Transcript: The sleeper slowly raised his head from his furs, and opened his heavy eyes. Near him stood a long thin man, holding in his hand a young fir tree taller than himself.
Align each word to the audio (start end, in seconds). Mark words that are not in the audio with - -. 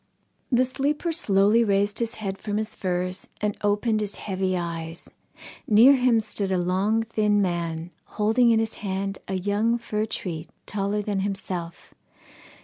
The 0.51 0.65
sleeper 0.65 1.11
slowly 1.11 1.63
raised 1.63 1.99
his 1.99 2.15
head 2.15 2.39
from 2.39 2.57
his 2.57 2.73
furs, 2.73 3.29
and 3.39 3.55
opened 3.61 4.01
his 4.01 4.15
heavy 4.15 4.57
eyes. 4.57 5.13
Near 5.67 5.95
him 5.95 6.19
stood 6.21 6.51
a 6.51 6.57
long 6.57 7.03
thin 7.03 7.39
man, 7.39 7.91
holding 8.17 8.49
in 8.49 8.57
his 8.57 8.73
hand 8.81 9.19
a 9.27 9.35
young 9.35 9.77
fir 9.77 10.07
tree 10.07 10.47
taller 10.65 11.03
than 11.03 11.19
himself. 11.19 11.93